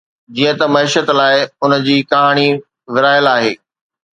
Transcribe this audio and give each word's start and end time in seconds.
جيئن 0.35 0.55
ته 0.61 0.65
معيشت 0.75 1.09
لاء، 1.19 1.35
ان 1.65 1.71
جي 1.89 1.97
ڪهاڻي 2.13 2.49
ورهايل 2.93 3.33
آهي. 3.37 3.53